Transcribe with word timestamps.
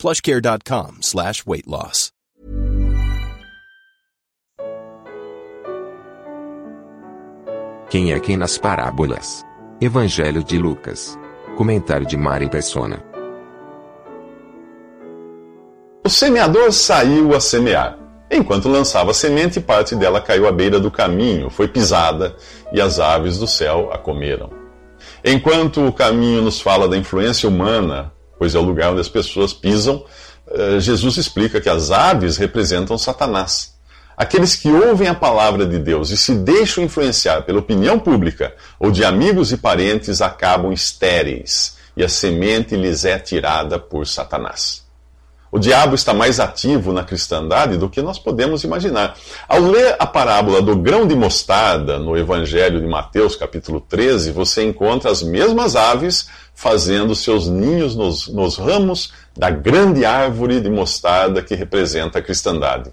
plushcare.com 0.00 1.02
slash 1.02 1.44
weight 1.46 1.68
loss. 1.68 2.10
Quem 7.90 8.12
é 8.12 8.20
quem 8.20 8.36
nas 8.36 8.56
parábolas? 8.56 9.44
Evangelho 9.80 10.44
de 10.44 10.56
Lucas. 10.56 11.18
Comentário 11.56 12.06
de 12.06 12.16
Mari 12.16 12.48
Persona. 12.48 13.04
O 16.06 16.08
semeador 16.08 16.72
saiu 16.72 17.34
a 17.34 17.40
semear. 17.40 17.98
Enquanto 18.30 18.68
lançava 18.68 19.10
a 19.10 19.14
semente, 19.14 19.60
parte 19.60 19.96
dela 19.96 20.20
caiu 20.20 20.46
à 20.46 20.52
beira 20.52 20.78
do 20.78 20.88
caminho, 20.88 21.50
foi 21.50 21.66
pisada 21.66 22.36
e 22.72 22.80
as 22.80 23.00
aves 23.00 23.38
do 23.38 23.46
céu 23.48 23.90
a 23.92 23.98
comeram. 23.98 24.50
Enquanto 25.24 25.84
o 25.84 25.92
caminho 25.92 26.42
nos 26.42 26.60
fala 26.60 26.88
da 26.88 26.96
influência 26.96 27.48
humana, 27.48 28.12
pois 28.40 28.54
é 28.54 28.58
o 28.58 28.62
lugar 28.62 28.92
onde 28.92 29.02
as 29.02 29.08
pessoas 29.08 29.52
pisam, 29.52 30.02
eh, 30.50 30.80
Jesus 30.80 31.18
explica 31.18 31.60
que 31.60 31.68
as 31.68 31.90
aves 31.90 32.38
representam 32.38 32.96
Satanás. 32.96 33.74
Aqueles 34.16 34.56
que 34.56 34.70
ouvem 34.70 35.08
a 35.08 35.14
palavra 35.14 35.66
de 35.66 35.78
Deus 35.78 36.08
e 36.08 36.16
se 36.16 36.34
deixam 36.34 36.82
influenciar 36.82 37.42
pela 37.42 37.58
opinião 37.58 37.98
pública 37.98 38.54
ou 38.78 38.90
de 38.90 39.04
amigos 39.04 39.52
e 39.52 39.58
parentes 39.58 40.22
acabam 40.22 40.72
estéreis 40.72 41.76
e 41.94 42.02
a 42.02 42.08
semente 42.08 42.74
lhes 42.76 43.04
é 43.04 43.18
tirada 43.18 43.78
por 43.78 44.06
Satanás. 44.06 44.89
O 45.52 45.58
diabo 45.58 45.96
está 45.96 46.14
mais 46.14 46.38
ativo 46.38 46.92
na 46.92 47.02
cristandade 47.02 47.76
do 47.76 47.88
que 47.88 48.00
nós 48.00 48.20
podemos 48.20 48.62
imaginar. 48.62 49.16
Ao 49.48 49.58
ler 49.58 49.96
a 49.98 50.06
parábola 50.06 50.62
do 50.62 50.76
grão 50.76 51.08
de 51.08 51.16
mostarda 51.16 51.98
no 51.98 52.16
Evangelho 52.16 52.80
de 52.80 52.86
Mateus, 52.86 53.34
capítulo 53.34 53.80
13, 53.80 54.30
você 54.30 54.62
encontra 54.62 55.10
as 55.10 55.24
mesmas 55.24 55.74
aves 55.74 56.28
fazendo 56.54 57.16
seus 57.16 57.48
ninhos 57.48 57.96
nos, 57.96 58.28
nos 58.28 58.56
ramos 58.56 59.12
da 59.36 59.50
grande 59.50 60.04
árvore 60.04 60.60
de 60.60 60.70
mostarda 60.70 61.42
que 61.42 61.56
representa 61.56 62.20
a 62.20 62.22
cristandade. 62.22 62.92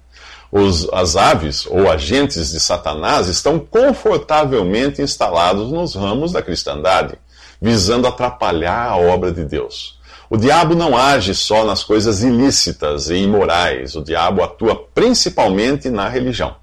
Os, 0.52 0.92
as 0.92 1.16
aves, 1.16 1.68
ou 1.68 1.92
agentes 1.92 2.52
de 2.52 2.60
Satanás, 2.60 3.28
estão 3.28 3.60
confortavelmente 3.60 5.00
instalados 5.00 5.72
nos 5.72 5.94
ramos 5.94 6.32
da 6.32 6.42
cristandade, 6.42 7.20
visando 7.62 8.08
atrapalhar 8.08 8.90
a 8.90 8.98
obra 8.98 9.32
de 9.32 9.44
Deus. 9.44 9.97
O 10.30 10.36
diabo 10.36 10.76
não 10.76 10.98
age 10.98 11.34
só 11.34 11.64
nas 11.64 11.84
coisas 11.84 12.22
ilícitas 12.22 13.10
e 13.10 13.16
imorais, 13.16 13.96
o 13.96 14.04
diabo 14.04 14.44
atua 14.44 14.76
principalmente 14.94 15.90
na 15.90 16.10
religião. 16.10 16.56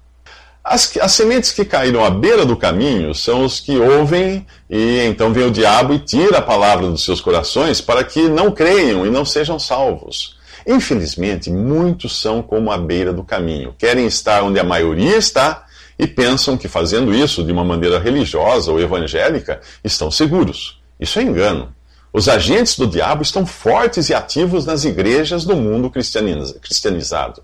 As, 0.63 0.95
as, 0.97 1.11
sementes 1.11 1.51
que 1.51 1.65
caíram 1.65 2.03
à 2.03 2.09
beira 2.09 2.45
do 2.45 2.55
caminho 2.55 3.13
são 3.13 3.43
os 3.43 3.59
que 3.59 3.77
ouvem, 3.77 4.45
e 4.69 4.99
então 5.01 5.33
vem 5.33 5.45
o 5.45 5.51
diabo 5.51 5.93
e 5.93 5.99
tira 5.99 6.39
a 6.39 6.41
palavra 6.41 6.87
dos 6.87 7.03
seus 7.03 7.21
corações 7.21 7.81
para 7.81 8.03
que 8.03 8.27
não 8.27 8.51
creiam 8.51 9.05
e 9.05 9.09
não 9.09 9.25
sejam 9.25 9.57
salvos. 9.57 10.37
Infelizmente, 10.65 11.51
muitos 11.51 12.19
são 12.19 12.41
como 12.41 12.71
a 12.71 12.77
beira 12.77 13.13
do 13.13 13.23
caminho, 13.23 13.75
querem 13.77 14.05
estar 14.05 14.43
onde 14.43 14.59
a 14.59 14.63
maioria 14.63 15.17
está 15.17 15.65
e 15.97 16.07
pensam 16.07 16.57
que 16.57 16.67
fazendo 16.67 17.13
isso 17.13 17.43
de 17.43 17.51
uma 17.51 17.63
maneira 17.63 17.99
religiosa 17.99 18.71
ou 18.71 18.79
evangélica 18.79 19.59
estão 19.83 20.09
seguros. 20.09 20.81
Isso 20.99 21.19
é 21.19 21.23
engano. 21.23 21.74
Os 22.15 22.29
agentes 22.29 22.77
do 22.77 22.87
diabo 22.87 23.23
estão 23.23 23.45
fortes 23.45 24.07
e 24.07 24.13
ativos 24.13 24.65
nas 24.65 24.85
igrejas 24.85 25.43
do 25.43 25.53
mundo 25.53 25.91
cristianizado. 25.91 27.43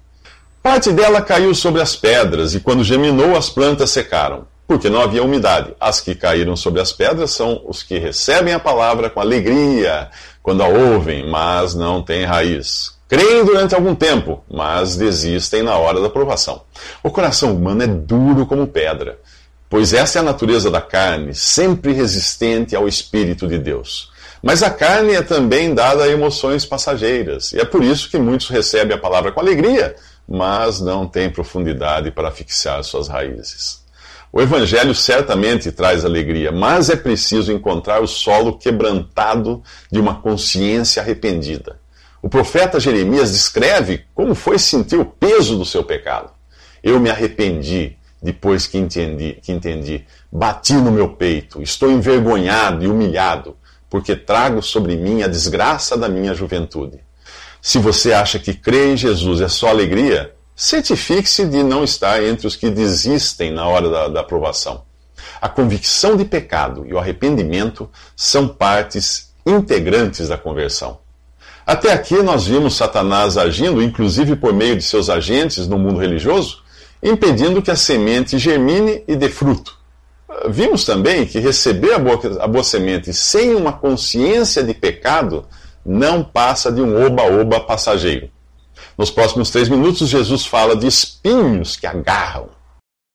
Parte 0.64 0.94
dela 0.94 1.22
caiu 1.22 1.54
sobre 1.54 1.82
as 1.82 1.94
pedras, 1.94 2.56
e 2.56 2.62
quando 2.62 2.82
geminou, 2.82 3.36
as 3.36 3.50
plantas 3.50 3.90
secaram, 3.90 4.48
porque 4.66 4.90
não 4.90 5.02
havia 5.02 5.26
umidade. 5.26 5.74
As 5.78 6.00
que 6.00 6.16
caíram 6.16 6.56
sobre 6.56 6.80
as 6.80 6.94
pedras 6.94 7.32
são 7.32 7.62
os 7.68 7.84
que 7.84 7.98
recebem 7.98 8.54
a 8.54 8.62
palavra 8.62 9.10
com 9.10 9.20
alegria 9.20 10.10
quando 10.42 10.64
a 10.64 10.70
ouvem, 10.70 11.30
mas 11.30 11.76
não 11.76 12.02
têm 12.02 12.24
raiz. 12.24 12.94
Creem 13.10 13.44
durante 13.44 13.76
algum 13.76 13.94
tempo, 13.94 14.42
mas 14.50 14.96
desistem 14.96 15.64
na 15.64 15.76
hora 15.76 16.00
da 16.00 16.10
provação. 16.10 16.62
O 17.04 17.12
coração 17.12 17.54
humano 17.54 17.84
é 17.84 17.88
duro 17.88 18.46
como 18.46 18.66
pedra, 18.66 19.20
pois 19.70 19.92
essa 19.92 20.20
é 20.20 20.22
a 20.22 20.24
natureza 20.24 20.72
da 20.72 20.80
carne, 20.80 21.36
sempre 21.36 21.92
resistente 21.92 22.74
ao 22.74 22.88
Espírito 22.88 23.50
de 23.50 23.58
Deus. 23.58 24.11
Mas 24.42 24.64
a 24.64 24.72
carne 24.72 25.14
é 25.14 25.22
também 25.22 25.74
dada 25.74 26.04
a 26.04 26.10
emoções 26.10 26.66
passageiras, 26.66 27.54
e 27.54 27.60
é 27.60 27.66
por 27.66 27.84
isso 27.84 28.10
que 28.10 28.18
muitos 28.18 28.50
recebem 28.50 28.96
a 28.96 29.00
palavra 29.00 29.32
com 29.32 29.40
alegria, 29.40 29.96
mas 30.28 30.82
não 30.82 31.08
tem 31.08 31.30
profundidade 31.30 32.10
para 32.10 32.32
fixar 32.32 32.84
suas 32.84 33.08
raízes. 33.08 33.82
O 34.34 34.42
Evangelho 34.42 34.96
certamente 34.96 35.72
traz 35.72 36.06
alegria, 36.06 36.52
mas 36.52 36.90
é 36.90 36.96
preciso 36.96 37.52
encontrar 37.52 38.02
o 38.02 38.08
solo 38.08 38.58
quebrantado 38.58 39.62
de 39.92 40.00
uma 40.00 40.22
consciência 40.22 41.02
arrependida. 41.02 41.80
O 42.22 42.30
profeta 42.30 42.80
Jeremias 42.80 43.32
descreve 43.32 44.06
como 44.16 44.34
foi 44.34 44.58
sentir 44.58 44.96
o 44.96 45.06
peso 45.06 45.58
do 45.58 45.66
seu 45.66 45.84
pecado. 45.84 46.32
Eu 46.82 47.00
me 47.00 47.10
arrependi 47.10 47.98
depois 48.22 48.68
que 48.68 48.78
entendi, 48.78 49.38
que 49.42 49.52
entendi. 49.52 50.06
Bati 50.32 50.74
no 50.74 50.92
meu 50.92 51.10
peito, 51.10 51.62
estou 51.62 51.92
envergonhado 51.92 52.86
e 52.86 52.88
humilhado, 52.88 53.58
porque 53.92 54.16
trago 54.16 54.64
sobre 54.64 54.96
mim 54.96 55.22
a 55.22 55.28
desgraça 55.28 55.98
da 55.98 56.08
minha 56.08 56.34
juventude. 56.34 56.98
Se 57.62 57.78
você 57.78 58.14
acha 58.14 58.40
que 58.40 58.54
crer 58.54 58.94
em 58.94 58.98
Jesus 58.98 59.42
é 59.42 59.50
só 59.50 59.68
alegria, 59.68 60.34
certifique-se 60.56 61.46
de 61.46 61.62
não 61.62 61.84
estar 61.84 62.24
entre 62.24 62.48
os 62.48 62.56
que 62.56 62.70
desistem 62.70 63.52
na 63.52 63.68
hora 63.68 63.90
da, 63.90 64.08
da 64.08 64.22
aprovação. 64.22 64.84
A 65.42 65.50
convicção 65.50 66.16
de 66.16 66.24
pecado 66.24 66.86
e 66.88 66.94
o 66.94 66.98
arrependimento 66.98 67.90
são 68.16 68.48
partes 68.48 69.34
integrantes 69.46 70.30
da 70.30 70.38
conversão. 70.38 71.00
Até 71.68 71.92
aqui 71.92 72.24
nós 72.24 72.48
vimos 72.48 72.78
Satanás 72.78 73.38
agindo, 73.38 73.84
inclusive 73.84 74.38
por 74.38 74.54
meio 74.54 74.78
de 74.78 74.84
seus 74.84 75.10
agentes 75.10 75.68
no 75.68 75.78
mundo 75.78 76.00
religioso, 76.00 76.64
impedindo 77.04 77.62
que 77.62 77.70
a 77.70 77.76
semente 77.76 78.38
germine 78.38 79.04
e 79.06 79.18
dê 79.18 79.28
fruto. 79.28 79.81
Vimos 80.50 80.86
também 80.86 81.26
que 81.26 81.40
receber 81.40 81.94
a 81.94 82.00
boa, 82.00 82.20
a 82.42 82.48
boa 82.48 82.64
semente 82.64 83.14
sem 83.14 83.56
uma 83.56 83.74
consciência 83.74 84.64
de 84.64 84.74
pecado 84.74 85.46
não 85.86 86.24
passa 86.24 86.72
de 86.72 86.82
um 86.82 87.06
oba-oba 87.06 87.60
passageiro. 87.60 88.30
Nos 88.98 89.10
próximos 89.10 89.50
três 89.50 89.70
minutos, 89.70 90.10
Jesus 90.10 90.46
fala 90.46 90.76
de 90.76 90.88
espinhos 90.88 91.76
que 91.76 91.88
agarram. 91.88 92.50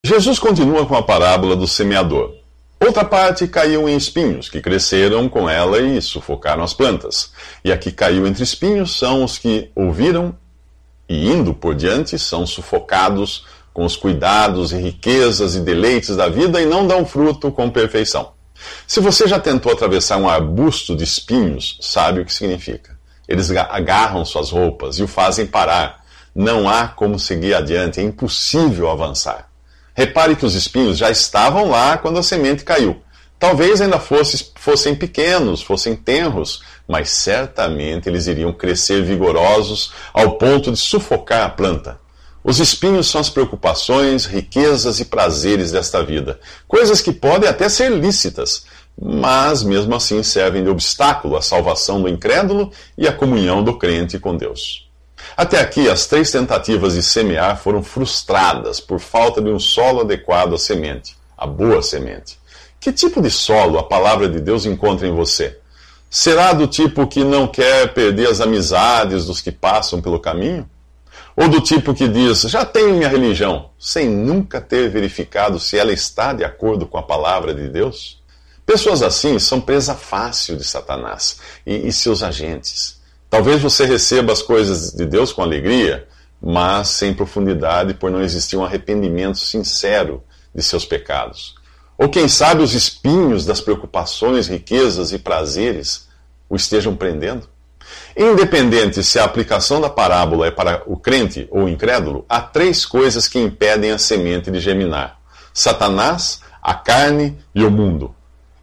Jesus 0.04 0.38
continua 0.38 0.86
com 0.86 0.96
a 0.96 1.02
parábola 1.02 1.56
do 1.56 1.66
semeador. 1.66 2.34
Outra 2.78 3.04
parte 3.04 3.48
caiu 3.48 3.88
em 3.88 3.96
espinhos, 3.96 4.48
que 4.48 4.60
cresceram 4.60 5.28
com 5.28 5.48
ela 5.48 5.80
e 5.80 6.00
sufocaram 6.00 6.62
as 6.62 6.74
plantas. 6.74 7.32
E 7.64 7.72
a 7.72 7.78
que 7.78 7.90
caiu 7.90 8.26
entre 8.26 8.44
espinhos 8.44 8.96
são 8.96 9.24
os 9.24 9.38
que 9.38 9.70
ouviram 9.74 10.36
e, 11.08 11.28
indo 11.28 11.54
por 11.54 11.74
diante, 11.74 12.18
são 12.18 12.46
sufocados 12.46 13.46
com 13.76 13.84
os 13.84 13.94
cuidados 13.94 14.72
e 14.72 14.78
riquezas 14.78 15.54
e 15.54 15.60
deleites 15.60 16.16
da 16.16 16.30
vida 16.30 16.62
e 16.62 16.64
não 16.64 16.86
dão 16.86 17.04
fruto 17.04 17.52
com 17.52 17.68
perfeição. 17.68 18.32
Se 18.86 19.00
você 19.00 19.28
já 19.28 19.38
tentou 19.38 19.70
atravessar 19.70 20.16
um 20.16 20.26
arbusto 20.26 20.96
de 20.96 21.04
espinhos, 21.04 21.76
sabe 21.82 22.22
o 22.22 22.24
que 22.24 22.32
significa. 22.32 22.98
Eles 23.28 23.50
agarram 23.50 24.24
suas 24.24 24.48
roupas 24.48 24.98
e 24.98 25.02
o 25.02 25.06
fazem 25.06 25.46
parar. 25.46 26.02
Não 26.34 26.66
há 26.66 26.88
como 26.88 27.18
seguir 27.18 27.52
adiante, 27.52 28.00
é 28.00 28.02
impossível 28.02 28.90
avançar. 28.90 29.50
Repare 29.94 30.36
que 30.36 30.46
os 30.46 30.54
espinhos 30.54 30.96
já 30.96 31.10
estavam 31.10 31.68
lá 31.68 31.98
quando 31.98 32.18
a 32.18 32.22
semente 32.22 32.64
caiu. 32.64 33.02
Talvez 33.38 33.82
ainda 33.82 33.98
fosse, 33.98 34.52
fossem 34.54 34.94
pequenos, 34.94 35.60
fossem 35.60 35.94
tenros, 35.94 36.62
mas 36.88 37.10
certamente 37.10 38.08
eles 38.08 38.26
iriam 38.26 38.54
crescer 38.54 39.02
vigorosos 39.02 39.92
ao 40.14 40.38
ponto 40.38 40.72
de 40.72 40.78
sufocar 40.78 41.44
a 41.44 41.50
planta. 41.50 42.05
Os 42.48 42.60
espinhos 42.60 43.08
são 43.08 43.20
as 43.20 43.28
preocupações, 43.28 44.24
riquezas 44.24 45.00
e 45.00 45.06
prazeres 45.06 45.72
desta 45.72 46.00
vida, 46.04 46.38
coisas 46.68 47.00
que 47.00 47.10
podem 47.10 47.48
até 47.48 47.68
ser 47.68 47.90
lícitas, 47.90 48.66
mas 48.96 49.64
mesmo 49.64 49.96
assim 49.96 50.22
servem 50.22 50.62
de 50.62 50.70
obstáculo 50.70 51.36
à 51.36 51.42
salvação 51.42 52.00
do 52.00 52.08
incrédulo 52.08 52.70
e 52.96 53.08
à 53.08 53.12
comunhão 53.12 53.64
do 53.64 53.76
crente 53.76 54.20
com 54.20 54.36
Deus. 54.36 54.88
Até 55.36 55.58
aqui, 55.58 55.90
as 55.90 56.06
três 56.06 56.30
tentativas 56.30 56.94
de 56.94 57.02
semear 57.02 57.60
foram 57.60 57.82
frustradas 57.82 58.78
por 58.78 59.00
falta 59.00 59.42
de 59.42 59.50
um 59.50 59.58
solo 59.58 60.02
adequado 60.02 60.54
à 60.54 60.58
semente, 60.58 61.16
a 61.36 61.48
boa 61.48 61.82
semente. 61.82 62.38
Que 62.78 62.92
tipo 62.92 63.20
de 63.20 63.28
solo 63.28 63.76
a 63.76 63.82
palavra 63.82 64.28
de 64.28 64.38
Deus 64.38 64.66
encontra 64.66 65.08
em 65.08 65.12
você? 65.12 65.58
Será 66.08 66.52
do 66.52 66.68
tipo 66.68 67.08
que 67.08 67.24
não 67.24 67.48
quer 67.48 67.92
perder 67.92 68.28
as 68.28 68.40
amizades 68.40 69.26
dos 69.26 69.40
que 69.40 69.50
passam 69.50 70.00
pelo 70.00 70.20
caminho? 70.20 70.70
Ou 71.36 71.48
do 71.48 71.60
tipo 71.60 71.92
que 71.92 72.08
diz, 72.08 72.42
já 72.42 72.64
tenho 72.64 72.94
minha 72.94 73.08
religião, 73.08 73.70
sem 73.78 74.08
nunca 74.08 74.58
ter 74.58 74.88
verificado 74.88 75.60
se 75.60 75.76
ela 75.76 75.92
está 75.92 76.32
de 76.32 76.42
acordo 76.42 76.86
com 76.86 76.96
a 76.96 77.02
palavra 77.02 77.52
de 77.52 77.68
Deus? 77.68 78.22
Pessoas 78.64 79.02
assim 79.02 79.38
são 79.38 79.60
presa 79.60 79.94
fácil 79.94 80.56
de 80.56 80.64
Satanás 80.64 81.38
e, 81.66 81.86
e 81.86 81.92
seus 81.92 82.22
agentes. 82.22 83.00
Talvez 83.28 83.60
você 83.60 83.84
receba 83.84 84.32
as 84.32 84.40
coisas 84.40 84.92
de 84.92 85.04
Deus 85.04 85.30
com 85.30 85.42
alegria, 85.42 86.08
mas 86.40 86.88
sem 86.88 87.12
profundidade, 87.12 87.92
por 87.92 88.10
não 88.10 88.22
existir 88.22 88.56
um 88.56 88.64
arrependimento 88.64 89.38
sincero 89.38 90.24
de 90.54 90.62
seus 90.62 90.86
pecados. 90.86 91.54
Ou 91.98 92.08
quem 92.08 92.28
sabe 92.28 92.62
os 92.62 92.72
espinhos 92.72 93.44
das 93.44 93.60
preocupações, 93.60 94.48
riquezas 94.48 95.12
e 95.12 95.18
prazeres 95.18 96.08
o 96.48 96.56
estejam 96.56 96.96
prendendo? 96.96 97.46
Independente 98.16 99.04
se 99.04 99.18
a 99.18 99.24
aplicação 99.24 99.78
da 99.78 99.90
parábola 99.90 100.46
é 100.46 100.50
para 100.50 100.82
o 100.86 100.96
crente 100.96 101.46
ou 101.50 101.68
incrédulo, 101.68 102.24
há 102.26 102.40
três 102.40 102.86
coisas 102.86 103.28
que 103.28 103.38
impedem 103.38 103.90
a 103.90 103.98
semente 103.98 104.50
de 104.50 104.58
germinar: 104.58 105.18
Satanás, 105.52 106.40
a 106.62 106.72
carne 106.72 107.38
e 107.54 107.62
o 107.62 107.70
mundo. 107.70 108.14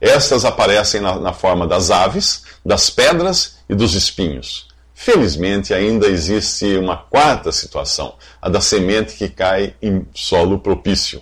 Estas 0.01 0.43
aparecem 0.43 0.99
na, 0.99 1.19
na 1.19 1.33
forma 1.33 1.67
das 1.67 1.91
aves, 1.91 2.43
das 2.65 2.89
pedras 2.89 3.59
e 3.69 3.75
dos 3.75 3.93
espinhos. 3.93 4.67
Felizmente, 4.93 5.73
ainda 5.73 6.07
existe 6.07 6.75
uma 6.75 6.97
quarta 6.97 7.51
situação, 7.51 8.15
a 8.41 8.49
da 8.49 8.59
semente 8.59 9.15
que 9.15 9.29
cai 9.29 9.75
em 9.81 10.07
solo 10.15 10.59
propício. 10.59 11.21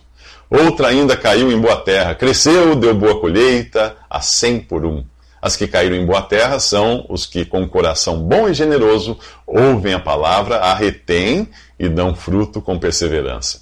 Outra 0.49 0.87
ainda 0.87 1.17
caiu 1.17 1.51
em 1.51 1.59
boa 1.59 1.77
terra, 1.77 2.15
cresceu, 2.15 2.75
deu 2.75 2.95
boa 2.95 3.19
colheita, 3.19 3.97
a 4.09 4.21
cem 4.21 4.59
por 4.59 4.85
um. 4.85 5.03
As 5.41 5.55
que 5.55 5.67
caíram 5.67 5.95
em 5.95 6.05
boa 6.05 6.21
terra 6.21 6.59
são 6.59 7.05
os 7.09 7.25
que, 7.25 7.43
com 7.43 7.67
coração 7.67 8.21
bom 8.21 8.47
e 8.47 8.53
generoso, 8.53 9.17
ouvem 9.47 9.93
a 9.93 9.99
palavra, 9.99 10.57
a 10.57 10.73
retêm 10.73 11.49
e 11.79 11.89
dão 11.89 12.15
fruto 12.15 12.61
com 12.61 12.77
perseverança. 12.77 13.61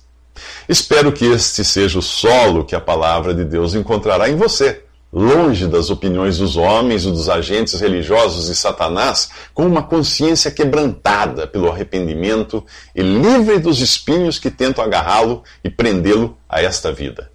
Espero 0.68 1.12
que 1.12 1.26
este 1.26 1.64
seja 1.64 2.00
o 2.00 2.02
solo 2.02 2.66
que 2.66 2.76
a 2.76 2.81
palavra 2.81 3.34
de 3.34 3.46
Deus 3.46 3.76
encontrará 3.76 4.30
em 4.30 4.36
você 4.36 4.84
longe 5.12 5.68
das 5.68 5.90
opiniões 5.90 6.38
dos 6.38 6.56
homens 6.56 7.04
e 7.04 7.12
dos 7.12 7.30
agentes 7.30 7.80
religiosos 7.80 8.48
e 8.48 8.56
Satanás, 8.56 9.30
com 9.54 9.66
uma 9.66 9.84
consciência 9.84 10.52
quebrantada 10.52 11.48
pelo 11.48 11.70
arrependimento 11.70 12.64
e 12.96 13.02
livre 13.02 13.58
dos 13.60 13.82
espinhos 13.82 14.38
que 14.38 14.52
tentam 14.52 14.84
agarrá-lo 14.84 15.44
e 15.64 15.70
prendê-lo 15.70 16.38
a 16.48 16.62
esta 16.62 16.92
vida. 16.92 17.32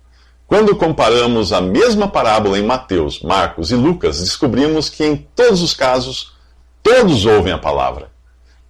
Quando 0.54 0.76
comparamos 0.76 1.52
a 1.52 1.60
mesma 1.60 2.06
parábola 2.06 2.56
em 2.56 2.62
Mateus, 2.62 3.20
Marcos 3.20 3.72
e 3.72 3.74
Lucas, 3.74 4.20
descobrimos 4.20 4.88
que 4.88 5.04
em 5.04 5.16
todos 5.34 5.60
os 5.60 5.74
casos, 5.74 6.32
todos 6.80 7.26
ouvem 7.26 7.52
a 7.52 7.58
palavra. 7.58 8.12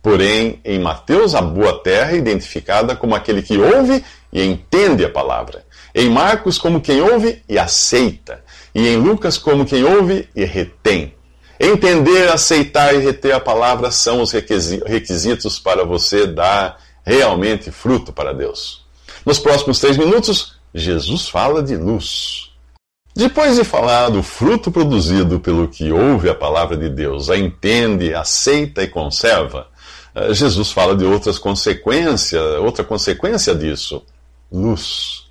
Porém, 0.02 0.62
em 0.64 0.78
Mateus, 0.78 1.34
a 1.34 1.42
boa 1.42 1.78
terra 1.82 2.12
é 2.12 2.16
identificada 2.16 2.96
como 2.96 3.14
aquele 3.14 3.42
que 3.42 3.58
ouve 3.58 4.02
e 4.32 4.42
entende 4.42 5.04
a 5.04 5.10
palavra. 5.10 5.66
Em 5.94 6.08
Marcos, 6.08 6.56
como 6.56 6.80
quem 6.80 7.02
ouve 7.02 7.42
e 7.46 7.58
aceita 7.58 8.42
e 8.74 8.88
em 8.88 8.96
Lucas, 8.96 9.36
como 9.36 9.66
quem 9.66 9.84
ouve 9.84 10.26
e 10.34 10.42
retém. 10.42 11.12
Entender, 11.60 12.30
aceitar 12.30 12.94
e 12.94 13.00
reter 13.00 13.34
a 13.34 13.40
palavra 13.40 13.90
são 13.90 14.22
os 14.22 14.32
requisitos 14.32 15.58
para 15.58 15.84
você 15.84 16.26
dar 16.26 16.78
realmente 17.04 17.70
fruto 17.70 18.10
para 18.10 18.32
Deus. 18.32 18.86
Nos 19.26 19.38
próximos 19.38 19.78
três 19.78 19.98
minutos, 19.98 20.54
Jesus 20.74 21.28
fala 21.28 21.62
de 21.62 21.76
luz. 21.76 22.50
Depois 23.14 23.56
de 23.56 23.62
falar 23.62 24.08
do 24.08 24.24
fruto 24.24 24.72
produzido 24.72 25.38
pelo 25.38 25.68
que 25.68 25.92
ouve 25.92 26.28
a 26.28 26.34
palavra 26.34 26.76
de 26.76 26.88
Deus, 26.88 27.30
a 27.30 27.36
entende, 27.36 28.12
aceita 28.12 28.82
e 28.82 28.88
conserva, 28.88 29.68
eh, 30.12 30.34
Jesus 30.34 30.72
fala 30.72 30.96
de 30.96 31.04
outras 31.04 31.38
consequências, 31.38 32.42
outra 32.58 32.82
consequência 32.82 33.54
disso: 33.54 34.02
luz. 34.50 35.22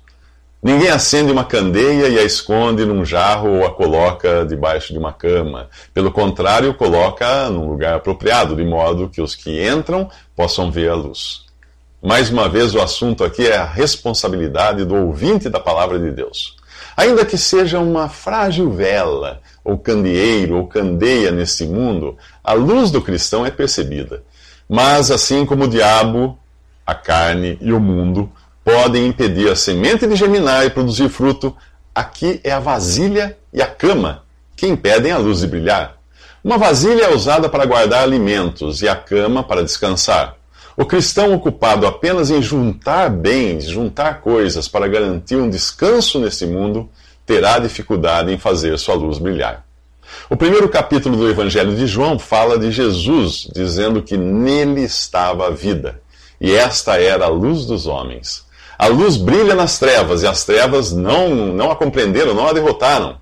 Ninguém 0.62 0.88
acende 0.88 1.30
uma 1.30 1.44
candeia 1.44 2.08
e 2.08 2.18
a 2.18 2.22
esconde 2.22 2.86
num 2.86 3.04
jarro 3.04 3.58
ou 3.58 3.66
a 3.66 3.70
coloca 3.70 4.46
debaixo 4.46 4.94
de 4.94 4.98
uma 4.98 5.12
cama. 5.12 5.68
Pelo 5.92 6.10
contrário, 6.10 6.72
coloca 6.72 7.50
num 7.50 7.68
lugar 7.68 7.96
apropriado, 7.96 8.56
de 8.56 8.64
modo 8.64 9.10
que 9.10 9.20
os 9.20 9.34
que 9.34 9.62
entram 9.62 10.08
possam 10.34 10.70
ver 10.70 10.88
a 10.88 10.94
luz. 10.94 11.43
Mais 12.06 12.28
uma 12.28 12.50
vez, 12.50 12.74
o 12.74 12.82
assunto 12.82 13.24
aqui 13.24 13.46
é 13.46 13.56
a 13.56 13.64
responsabilidade 13.64 14.84
do 14.84 14.94
ouvinte 14.94 15.48
da 15.48 15.58
palavra 15.58 15.98
de 15.98 16.10
Deus. 16.10 16.54
Ainda 16.94 17.24
que 17.24 17.38
seja 17.38 17.78
uma 17.78 18.10
frágil 18.10 18.70
vela, 18.70 19.40
ou 19.64 19.78
candeeiro, 19.78 20.58
ou 20.58 20.66
candeia 20.66 21.30
neste 21.30 21.64
mundo, 21.64 22.14
a 22.44 22.52
luz 22.52 22.90
do 22.90 23.00
cristão 23.00 23.46
é 23.46 23.50
percebida. 23.50 24.22
Mas, 24.68 25.10
assim 25.10 25.46
como 25.46 25.64
o 25.64 25.68
diabo, 25.68 26.38
a 26.86 26.94
carne 26.94 27.56
e 27.58 27.72
o 27.72 27.80
mundo, 27.80 28.30
podem 28.62 29.06
impedir 29.06 29.50
a 29.50 29.56
semente 29.56 30.06
de 30.06 30.14
germinar 30.14 30.66
e 30.66 30.68
produzir 30.68 31.08
fruto, 31.08 31.56
aqui 31.94 32.38
é 32.44 32.52
a 32.52 32.60
vasilha 32.60 33.34
e 33.50 33.62
a 33.62 33.66
cama 33.66 34.24
que 34.54 34.66
impedem 34.66 35.10
a 35.10 35.16
luz 35.16 35.40
de 35.40 35.46
brilhar. 35.46 35.96
Uma 36.44 36.58
vasilha 36.58 37.04
é 37.04 37.14
usada 37.14 37.48
para 37.48 37.64
guardar 37.64 38.02
alimentos 38.02 38.82
e 38.82 38.88
a 38.90 38.94
cama 38.94 39.42
para 39.42 39.64
descansar. 39.64 40.36
O 40.76 40.84
cristão 40.84 41.32
ocupado 41.32 41.86
apenas 41.86 42.30
em 42.30 42.42
juntar 42.42 43.08
bens, 43.08 43.64
juntar 43.64 44.20
coisas 44.20 44.66
para 44.66 44.88
garantir 44.88 45.36
um 45.36 45.48
descanso 45.48 46.18
neste 46.18 46.46
mundo, 46.46 46.88
terá 47.24 47.60
dificuldade 47.60 48.32
em 48.32 48.38
fazer 48.38 48.76
sua 48.78 48.94
luz 48.94 49.18
brilhar. 49.18 49.64
O 50.28 50.36
primeiro 50.36 50.68
capítulo 50.68 51.16
do 51.16 51.30
Evangelho 51.30 51.76
de 51.76 51.86
João 51.86 52.18
fala 52.18 52.58
de 52.58 52.72
Jesus, 52.72 53.48
dizendo 53.54 54.02
que 54.02 54.16
nele 54.16 54.82
estava 54.82 55.46
a 55.46 55.50
vida, 55.50 56.00
e 56.40 56.52
esta 56.52 57.00
era 57.00 57.26
a 57.26 57.28
luz 57.28 57.66
dos 57.66 57.86
homens. 57.86 58.44
A 58.76 58.88
luz 58.88 59.16
brilha 59.16 59.54
nas 59.54 59.78
trevas 59.78 60.22
e 60.22 60.26
as 60.26 60.44
trevas 60.44 60.92
não, 60.92 61.34
não 61.34 61.70
a 61.70 61.76
compreenderam, 61.76 62.34
não 62.34 62.48
a 62.48 62.52
derrotaram. 62.52 63.16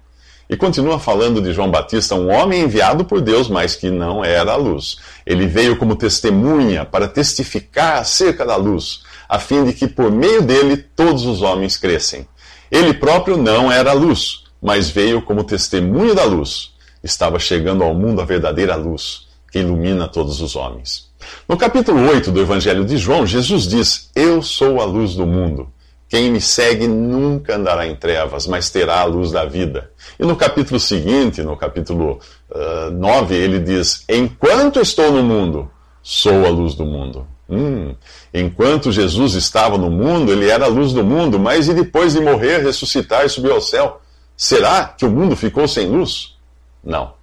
E 0.53 0.57
continua 0.59 0.99
falando 0.99 1.41
de 1.41 1.51
João 1.51 1.71
Batista, 1.71 2.15
um 2.15 2.31
homem 2.31 2.61
enviado 2.61 3.07
por 3.07 3.23
Deus, 3.23 3.49
mas 3.49 3.75
que 3.75 3.91
não 3.91 4.23
era 4.23 4.53
a 4.53 4.57
luz. 4.57 4.99
Ele 5.25 5.47
veio 5.47 5.79
como 5.79 5.97
testemunha 5.97 6.85
para 6.85 7.09
testificar 7.09 8.03
acerca 8.03 8.45
da 8.45 8.55
luz, 8.55 9.01
a 9.27 9.39
fim 9.39 9.65
de 9.65 9.73
que 9.73 9.87
por 9.87 10.13
meio 10.13 10.43
dele 10.43 10.77
todos 10.77 11.25
os 11.25 11.41
homens 11.41 11.79
crescem. 11.79 12.29
Ele 12.71 12.93
próprio 12.93 13.39
não 13.39 13.73
era 13.73 13.93
a 13.93 13.95
luz, 13.95 14.45
mas 14.61 14.91
veio 14.91 15.23
como 15.23 15.43
testemunho 15.43 16.15
da 16.15 16.25
luz. 16.25 16.73
Estava 17.03 17.39
chegando 17.39 17.83
ao 17.83 17.95
mundo 17.95 18.21
a 18.21 18.27
verdadeira 18.27 18.77
luz, 18.77 19.29
que 19.51 19.61
ilumina 19.61 20.07
todos 20.07 20.43
os 20.43 20.55
homens. 20.55 21.11
No 21.49 21.57
capítulo 21.57 22.07
8 22.11 22.31
do 22.31 22.43
Evangelho 22.43 22.85
de 22.85 22.99
João, 22.99 23.27
Jesus 23.27 23.67
diz: 23.67 24.11
Eu 24.15 24.43
sou 24.43 24.83
a 24.83 24.85
luz 24.85 25.15
do 25.15 25.25
mundo. 25.27 25.73
Quem 26.13 26.31
me 26.31 26.43
segue 26.43 26.87
nunca 26.87 27.57
andará 27.57 27.87
em 27.87 27.97
trevas, 27.97 28.47
mas 28.47 28.69
terá 28.69 29.01
a 29.01 29.05
luz 29.05 29.33
da 29.33 29.47
vida. 29.47 29.91
E 30.21 30.27
no 30.27 30.37
capítulo 30.37 30.79
seguinte, 30.79 31.43
no 31.43 31.57
capítulo 31.57 32.21
uh, 32.51 32.91
9, 32.91 33.35
ele 33.35 33.59
diz: 33.59 34.05
Enquanto 34.07 34.79
estou 34.79 35.11
no 35.11 35.23
mundo, 35.23 35.71
sou 36.03 36.45
a 36.45 36.51
luz 36.51 36.75
do 36.75 36.85
mundo. 36.85 37.27
Hum, 37.49 37.95
enquanto 38.35 38.93
Jesus 38.93 39.33
estava 39.33 39.79
no 39.79 39.91
mundo, 39.91 40.31
ele 40.31 40.51
era 40.51 40.67
a 40.67 40.69
luz 40.69 40.93
do 40.93 41.03
mundo, 41.03 41.39
mas 41.39 41.67
e 41.67 41.73
depois 41.73 42.13
de 42.13 42.21
morrer, 42.21 42.59
ressuscitar 42.59 43.25
e 43.25 43.31
subir 43.31 43.51
ao 43.51 43.63
céu? 43.63 44.03
Será 44.37 44.85
que 44.85 45.07
o 45.07 45.11
mundo 45.11 45.35
ficou 45.35 45.67
sem 45.67 45.89
luz? 45.89 46.37
Não. 46.85 47.15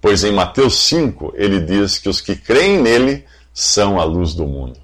Pois 0.00 0.24
em 0.24 0.32
Mateus 0.32 0.80
5, 0.80 1.32
ele 1.36 1.60
diz 1.60 1.96
que 1.96 2.08
os 2.08 2.20
que 2.20 2.34
creem 2.34 2.82
nele 2.82 3.24
são 3.54 4.00
a 4.00 4.04
luz 4.04 4.34
do 4.34 4.44
mundo. 4.48 4.81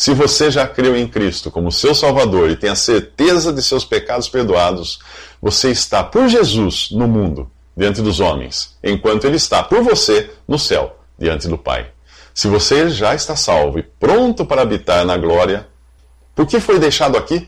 Se 0.00 0.14
você 0.14 0.50
já 0.50 0.66
creu 0.66 0.96
em 0.96 1.06
Cristo 1.06 1.50
como 1.50 1.70
seu 1.70 1.94
Salvador 1.94 2.48
e 2.48 2.56
tem 2.56 2.70
a 2.70 2.74
certeza 2.74 3.52
de 3.52 3.62
seus 3.62 3.84
pecados 3.84 4.30
perdoados, 4.30 4.98
você 5.42 5.70
está 5.70 6.02
por 6.02 6.26
Jesus 6.26 6.88
no 6.90 7.06
mundo, 7.06 7.50
diante 7.76 8.00
dos 8.00 8.18
homens, 8.18 8.78
enquanto 8.82 9.26
ele 9.26 9.36
está 9.36 9.62
por 9.62 9.82
você 9.82 10.30
no 10.48 10.58
céu, 10.58 10.96
diante 11.18 11.46
do 11.48 11.58
Pai. 11.58 11.90
Se 12.32 12.48
você 12.48 12.88
já 12.88 13.14
está 13.14 13.36
salvo 13.36 13.78
e 13.78 13.82
pronto 13.82 14.46
para 14.46 14.62
habitar 14.62 15.04
na 15.04 15.18
glória, 15.18 15.68
por 16.34 16.46
que 16.46 16.60
foi 16.60 16.78
deixado 16.78 17.18
aqui? 17.18 17.46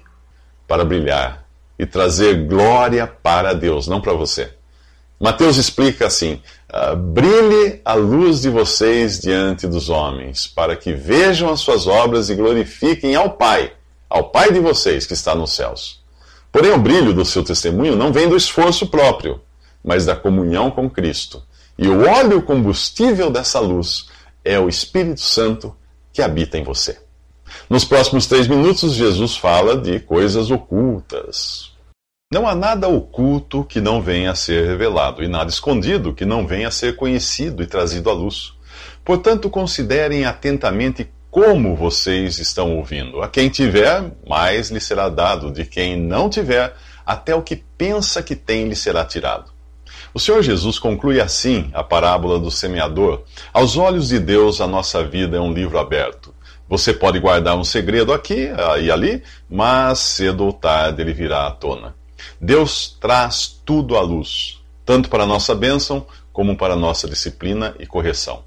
Para 0.69 0.85
brilhar 0.85 1.47
e 1.79 1.87
trazer 1.87 2.47
glória 2.47 3.07
para 3.07 3.55
Deus, 3.55 3.89
não 3.89 3.99
para 3.99 4.13
você. 4.13 4.53
Mateus 5.23 5.57
explica 5.57 6.09
assim: 6.09 6.41
uh, 6.69 6.97
brilhe 6.97 7.81
a 7.85 7.95
luz 7.95 8.41
de 8.41 8.50
vocês 8.50 9.21
diante 9.21 9.69
dos 9.69 9.88
homens, 9.88 10.49
para 10.49 10.75
que 10.75 10.93
vejam 10.93 11.49
as 11.49 11.61
suas 11.61 11.87
obras 11.87 12.29
e 12.29 12.35
glorifiquem 12.35 13.14
ao 13.14 13.31
Pai, 13.31 13.73
ao 14.11 14.31
Pai 14.31 14.52
de 14.52 14.59
vocês 14.59 15.07
que 15.07 15.12
está 15.12 15.33
nos 15.33 15.52
céus. 15.52 16.02
Porém, 16.50 16.73
o 16.73 16.79
brilho 16.79 17.14
do 17.14 17.25
seu 17.25 17.45
testemunho 17.45 17.95
não 17.95 18.12
vem 18.12 18.29
do 18.29 18.37
esforço 18.37 18.88
próprio, 18.88 19.41
mas 19.83 20.05
da 20.05 20.17
comunhão 20.17 20.73
com 20.73 20.91
Cristo. 20.91 21.41
E 21.79 21.87
o 21.87 22.05
óleo 22.05 22.43
combustível 22.43 23.31
dessa 23.31 23.61
luz 23.61 24.09
é 24.45 24.59
o 24.59 24.69
Espírito 24.69 25.21
Santo 25.21 25.73
que 26.12 26.21
habita 26.21 26.59
em 26.59 26.64
você. 26.64 26.99
Nos 27.71 27.85
próximos 27.85 28.26
três 28.26 28.49
minutos, 28.49 28.93
Jesus 28.95 29.37
fala 29.37 29.76
de 29.76 30.00
coisas 30.00 30.50
ocultas, 30.50 31.72
não 32.33 32.49
há 32.49 32.55
nada 32.55 32.89
oculto 32.89 33.62
que 33.62 33.79
não 33.79 34.01
venha 34.01 34.31
a 34.31 34.35
ser 34.35 34.67
revelado, 34.67 35.23
e 35.23 35.29
nada 35.29 35.51
escondido 35.51 36.15
que 36.15 36.25
não 36.25 36.47
venha 36.47 36.69
a 36.69 36.71
ser 36.71 36.97
conhecido 36.97 37.62
e 37.62 37.67
trazido 37.67 38.09
à 38.09 38.15
luz. 38.15 38.55
Portanto, 39.05 39.51
considerem 39.51 40.25
atentamente 40.25 41.11
como 41.31 41.77
vocês 41.77 42.39
estão 42.39 42.75
ouvindo. 42.75 43.21
A 43.21 43.29
quem 43.29 43.51
tiver, 43.51 44.11
mais 44.27 44.71
lhe 44.71 44.81
será 44.81 45.11
dado, 45.11 45.53
de 45.53 45.67
quem 45.67 45.95
não 45.95 46.31
tiver, 46.31 46.75
até 47.05 47.35
o 47.35 47.43
que 47.43 47.62
pensa 47.77 48.23
que 48.23 48.35
tem 48.35 48.67
lhe 48.67 48.77
será 48.77 49.05
tirado. 49.05 49.53
O 50.15 50.19
Senhor 50.19 50.43
Jesus 50.43 50.79
conclui 50.79 51.21
assim 51.21 51.71
a 51.75 51.85
parábola 51.85 52.39
do 52.39 52.51
semeador. 52.51 53.25
Aos 53.53 53.77
olhos 53.77 54.09
de 54.09 54.19
Deus, 54.19 54.59
a 54.62 54.67
nossa 54.67 55.05
vida 55.05 55.37
é 55.37 55.41
um 55.41 55.53
livro 55.53 55.79
aberto. 55.79 56.35
Você 56.67 56.95
pode 56.95 57.21
guardar 57.21 57.59
um 57.59 57.65
segredo 57.65 58.11
aqui 58.11 58.49
e 58.81 58.91
ali, 58.91 59.23
mas 59.51 59.99
cedo 59.99 60.47
ou 60.47 60.53
tarde 60.55 61.03
ele 61.03 61.12
virá 61.12 61.47
à 61.47 61.51
tona. 61.51 62.01
Deus 62.41 62.97
traz 63.00 63.61
tudo 63.64 63.97
à 63.97 64.00
luz, 64.00 64.61
tanto 64.85 65.09
para 65.09 65.26
nossa 65.26 65.55
bênção 65.55 66.07
como 66.33 66.57
para 66.57 66.76
nossa 66.76 67.09
disciplina 67.09 67.75
e 67.79 67.87
correção. 67.87 68.45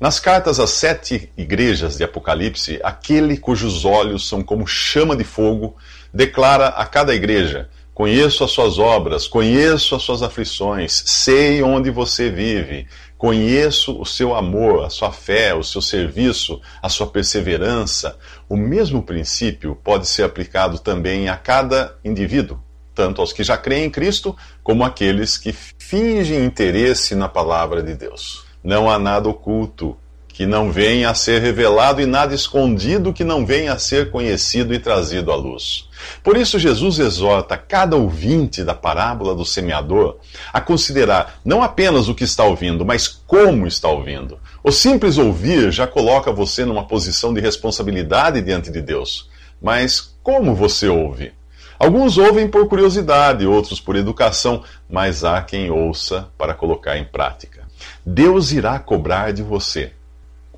Nas 0.00 0.18
cartas 0.18 0.58
às 0.58 0.70
sete 0.70 1.30
igrejas 1.36 1.96
de 1.96 2.04
Apocalipse, 2.04 2.80
aquele 2.82 3.36
cujos 3.36 3.84
olhos 3.84 4.28
são 4.28 4.42
como 4.42 4.66
chama 4.66 5.14
de 5.14 5.24
fogo 5.24 5.76
declara 6.12 6.68
a 6.68 6.84
cada 6.84 7.14
igreja: 7.14 7.68
Conheço 7.94 8.42
as 8.42 8.50
suas 8.50 8.78
obras, 8.78 9.28
conheço 9.28 9.94
as 9.94 10.02
suas 10.02 10.22
aflições, 10.22 11.02
sei 11.06 11.62
onde 11.62 11.90
você 11.90 12.30
vive, 12.30 12.88
conheço 13.18 14.00
o 14.00 14.06
seu 14.06 14.34
amor, 14.34 14.84
a 14.84 14.90
sua 14.90 15.12
fé, 15.12 15.54
o 15.54 15.62
seu 15.62 15.82
serviço, 15.82 16.60
a 16.82 16.88
sua 16.88 17.06
perseverança. 17.06 18.18
O 18.48 18.56
mesmo 18.56 19.02
princípio 19.02 19.76
pode 19.84 20.08
ser 20.08 20.22
aplicado 20.22 20.78
também 20.78 21.28
a 21.28 21.36
cada 21.36 21.96
indivíduo, 22.02 22.58
tanto 22.94 23.20
aos 23.20 23.32
que 23.32 23.42
já 23.42 23.56
creem 23.56 23.86
em 23.86 23.90
Cristo, 23.90 24.36
como 24.62 24.84
aqueles 24.84 25.36
que 25.36 25.52
fingem 25.52 26.44
interesse 26.44 27.14
na 27.14 27.28
palavra 27.28 27.82
de 27.82 27.94
Deus. 27.94 28.44
Não 28.62 28.90
há 28.90 28.98
nada 28.98 29.28
oculto 29.28 29.96
que 30.40 30.46
não 30.46 30.72
venha 30.72 31.10
a 31.10 31.14
ser 31.14 31.42
revelado 31.42 32.00
e 32.00 32.06
nada 32.06 32.34
escondido 32.34 33.12
que 33.12 33.24
não 33.24 33.44
venha 33.44 33.74
a 33.74 33.78
ser 33.78 34.10
conhecido 34.10 34.72
e 34.72 34.78
trazido 34.78 35.30
à 35.30 35.36
luz. 35.36 35.86
Por 36.22 36.34
isso, 36.34 36.58
Jesus 36.58 36.98
exorta 36.98 37.58
cada 37.58 37.94
ouvinte 37.94 38.64
da 38.64 38.74
parábola 38.74 39.34
do 39.34 39.44
semeador 39.44 40.16
a 40.50 40.58
considerar 40.58 41.38
não 41.44 41.62
apenas 41.62 42.08
o 42.08 42.14
que 42.14 42.24
está 42.24 42.42
ouvindo, 42.44 42.86
mas 42.86 43.06
como 43.06 43.66
está 43.66 43.88
ouvindo. 43.88 44.38
O 44.64 44.72
simples 44.72 45.18
ouvir 45.18 45.70
já 45.70 45.86
coloca 45.86 46.32
você 46.32 46.64
numa 46.64 46.86
posição 46.86 47.34
de 47.34 47.40
responsabilidade 47.42 48.40
diante 48.40 48.70
de 48.70 48.80
Deus. 48.80 49.28
Mas 49.60 50.14
como 50.22 50.54
você 50.54 50.88
ouve? 50.88 51.32
Alguns 51.80 52.18
ouvem 52.18 52.46
por 52.46 52.68
curiosidade, 52.68 53.46
outros 53.46 53.80
por 53.80 53.96
educação, 53.96 54.62
mas 54.86 55.24
há 55.24 55.40
quem 55.40 55.70
ouça 55.70 56.28
para 56.36 56.52
colocar 56.52 56.98
em 56.98 57.06
prática. 57.06 57.66
Deus 58.04 58.52
irá 58.52 58.78
cobrar 58.78 59.32
de 59.32 59.42
você 59.42 59.94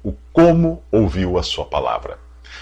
o 0.03 0.13
como 0.33 0.83
ouviu 0.91 1.39
a 1.39 1.45
sua 1.45 1.65
palavra. 1.65 2.19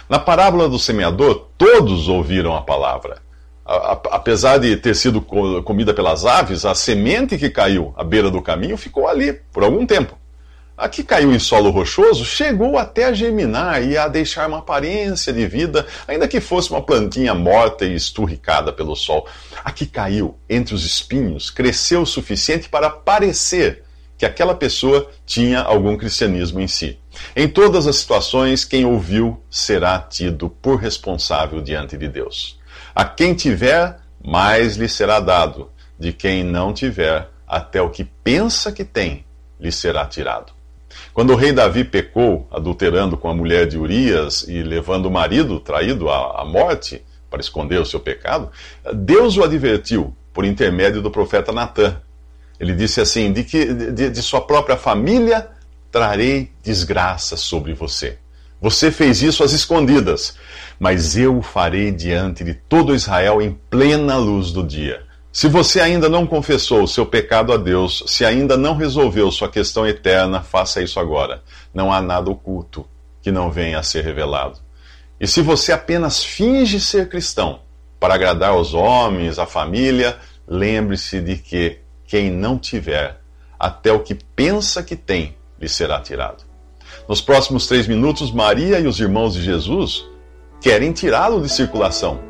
Na 0.07 0.19
parábola 0.19 0.69
do 0.69 0.79
semeador, 0.79 1.47
todos 1.57 2.07
ouviram 2.07 2.55
a 2.55 2.61
palavra. 2.61 3.23
Apesar 3.65 4.59
de 4.59 4.77
ter 4.77 4.95
sido 4.95 5.23
comida 5.65 5.95
pelas 5.95 6.27
aves, 6.27 6.67
a 6.67 6.75
semente 6.75 7.39
que 7.39 7.49
caiu 7.49 7.95
à 7.97 8.05
beira 8.05 8.31
do 8.31 8.43
caminho 8.43 8.77
ficou 8.77 9.09
ali 9.09 9.33
por 9.33 9.65
algum 9.65 9.87
tempo. 9.87 10.20
A 10.81 10.89
que 10.89 11.05
caiu 11.05 11.31
em 11.31 11.39
solo 11.39 11.69
rochoso 11.69 12.25
chegou 12.25 12.79
até 12.79 13.05
a 13.05 13.13
germinar 13.13 13.83
e 13.83 13.99
a 13.99 14.09
deixar 14.09 14.49
uma 14.49 14.61
aparência 14.61 15.31
de 15.31 15.47
vida, 15.47 15.87
ainda 16.09 16.27
que 16.27 16.41
fosse 16.41 16.71
uma 16.71 16.81
plantinha 16.81 17.35
morta 17.35 17.85
e 17.85 17.95
esturricada 17.95 18.73
pelo 18.73 18.97
sol. 18.97 19.29
A 19.63 19.71
que 19.73 19.85
caiu 19.85 20.39
entre 20.49 20.75
os 20.75 20.87
espinhos 20.87 21.51
cresceu 21.51 22.01
o 22.01 22.07
suficiente 22.07 22.71
para 22.71 22.89
parecer 22.89 23.85
que 24.17 24.25
aquela 24.25 24.55
pessoa 24.55 25.07
tinha 25.27 25.61
algum 25.61 25.99
cristianismo 25.99 26.63
em 26.63 26.67
si. 26.67 26.99
Em 27.37 27.47
todas 27.47 27.87
as 27.87 27.97
situações, 27.97 28.65
quem 28.65 28.87
ouviu 28.87 29.39
será 29.51 29.99
tido 29.99 30.49
por 30.49 30.77
responsável 30.77 31.61
diante 31.61 31.95
de 31.95 32.09
Deus. 32.09 32.59
A 32.95 33.05
quem 33.05 33.35
tiver, 33.35 33.99
mais 34.25 34.77
lhe 34.77 34.89
será 34.89 35.21
dado. 35.21 35.71
De 35.99 36.11
quem 36.11 36.43
não 36.43 36.73
tiver, 36.73 37.29
até 37.47 37.83
o 37.83 37.91
que 37.91 38.03
pensa 38.03 38.73
que 38.73 38.83
tem, 38.83 39.27
lhe 39.61 39.71
será 39.71 40.07
tirado. 40.07 40.59
Quando 41.13 41.33
o 41.33 41.37
rei 41.37 41.53
Davi 41.53 41.85
pecou, 41.85 42.49
adulterando 42.51 43.17
com 43.17 43.29
a 43.29 43.35
mulher 43.35 43.67
de 43.67 43.79
Urias 43.79 44.45
e 44.49 44.63
levando 44.63 45.07
o 45.07 45.11
marido 45.11 45.61
traído 45.61 46.11
à 46.11 46.45
morte 46.45 47.03
para 47.29 47.41
esconder 47.41 47.81
o 47.81 47.87
seu 47.87 48.01
pecado, 48.01 48.51
Deus 48.95 49.37
o 49.37 49.43
advertiu 49.43 50.15
por 50.33 50.45
intermédio 50.45 51.01
do 51.03 51.11
profeta 51.11 51.53
Natã 51.53 52.01
ele 52.61 52.75
disse 52.75 53.01
assim: 53.01 53.33
de, 53.33 53.43
que, 53.43 53.65
de, 53.73 54.11
de 54.11 54.23
sua 54.23 54.43
própria 54.43 54.77
família 54.77 55.49
trarei 55.91 56.53
desgraça 56.63 57.37
sobre 57.37 57.73
você. 57.73 58.19
Você 58.61 58.91
fez 58.91 59.23
isso 59.23 59.43
às 59.43 59.53
escondidas, 59.53 60.37
mas 60.79 61.17
eu 61.17 61.39
o 61.39 61.43
farei 61.43 61.91
diante 61.91 62.45
de 62.45 62.53
todo 62.53 62.95
Israel 62.95 63.41
em 63.41 63.59
plena 63.71 64.19
luz 64.19 64.53
do 64.53 64.63
dia. 64.63 65.03
Se 65.33 65.47
você 65.47 65.81
ainda 65.81 66.09
não 66.09 66.27
confessou 66.27 66.83
o 66.83 66.89
seu 66.89 67.07
pecado 67.07 67.53
a 67.53 67.57
Deus, 67.57 68.03
se 68.07 68.25
ainda 68.25 68.57
não 68.57 68.77
resolveu 68.77 69.31
sua 69.31 69.49
questão 69.49 69.87
eterna, 69.87 70.43
faça 70.43 70.83
isso 70.83 70.99
agora. 70.99 71.43
Não 71.73 71.93
há 71.93 72.01
nada 72.03 72.29
oculto 72.29 72.85
que 73.23 73.31
não 73.31 73.51
venha 73.51 73.79
a 73.79 73.83
ser 73.83 74.03
revelado. 74.03 74.59
E 75.21 75.29
se 75.29 75.41
você 75.41 75.71
apenas 75.73 76.25
finge 76.25 76.81
ser 76.81 77.09
cristão 77.09 77.61
para 78.01 78.15
agradar 78.15 78.51
aos 78.51 78.75
homens, 78.75 79.39
à 79.39 79.47
família, 79.47 80.19
lembre-se 80.49 81.21
de 81.21 81.37
que 81.37 81.79
quem 82.07 82.29
não 82.29 82.59
tiver, 82.59 83.21
até 83.57 83.93
o 83.93 84.01
que 84.01 84.17
pensa 84.17 84.83
que 84.83 84.97
tem, 84.97 85.37
lhe 85.61 85.69
será 85.69 86.01
tirado. 86.01 86.43
Nos 87.09 87.21
próximos 87.21 87.69
três 87.69 87.87
minutos, 87.87 88.33
Maria 88.33 88.81
e 88.81 88.87
os 88.87 88.99
irmãos 88.99 89.35
de 89.35 89.43
Jesus 89.43 90.05
querem 90.61 90.93
tirá-lo 90.93 91.41
de 91.41 91.49
circulação. 91.49 92.30